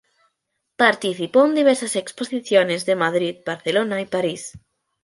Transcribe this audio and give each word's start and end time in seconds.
Participó 0.77 1.45
en 1.45 1.53
diversas 1.53 1.95
exposiciones 1.95 2.87
de 2.87 2.95
Madrid, 2.95 3.35
Barcelona 3.45 4.01
y 4.01 4.07
París. 4.07 4.57